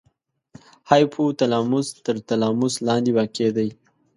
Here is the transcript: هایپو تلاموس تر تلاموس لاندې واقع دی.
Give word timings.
هایپو 0.89 1.23
تلاموس 1.39 1.87
تر 2.05 2.15
تلاموس 2.29 2.73
لاندې 2.87 3.11
واقع 3.17 3.49
دی. 3.57 3.69